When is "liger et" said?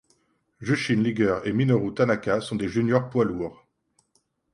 1.03-1.53